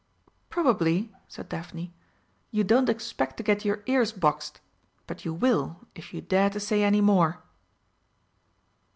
"Probably," 0.49 1.13
said 1.27 1.49
Daphne, 1.49 1.93
"you 2.49 2.63
don't 2.63 2.89
expect 2.89 3.37
to 3.37 3.43
get 3.43 3.63
your 3.63 3.83
ears 3.85 4.11
boxed 4.11 4.59
but 5.05 5.25
you 5.25 5.31
will, 5.31 5.81
if 5.93 6.11
you 6.11 6.21
dare 6.21 6.49
to 6.49 6.59
say 6.59 6.81
any 6.83 7.01
more." 7.01 7.43